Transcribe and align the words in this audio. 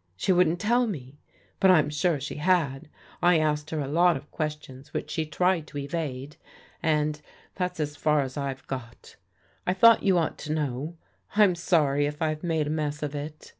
"She 0.16 0.32
wouldn't 0.32 0.58
tell 0.58 0.88
me. 0.88 1.20
But 1.60 1.70
I'm 1.70 1.88
sure 1.88 2.18
she 2.18 2.38
had. 2.38 2.88
I 3.22 3.38
asked 3.38 3.70
her 3.70 3.78
a 3.78 3.86
lot 3.86 4.16
of 4.16 4.28
questions 4.32 4.92
which 4.92 5.08
she 5.08 5.24
tried 5.24 5.68
to 5.68 5.78
evade, 5.78 6.36
and 6.82 7.22
that's 7.54 7.78
as 7.78 7.94
far 7.94 8.22
as 8.22 8.36
I've 8.36 8.66
got. 8.66 9.14
I 9.68 9.74
thought 9.74 10.02
you 10.02 10.18
ought 10.18 10.36
to 10.38 10.52
know. 10.52 10.96
I'm 11.36 11.54
sorry 11.54 12.06
if 12.06 12.20
I've 12.20 12.42
made 12.42 12.66
a 12.66 12.70
mess 12.70 13.04
of 13.04 13.14
it." 13.14 13.52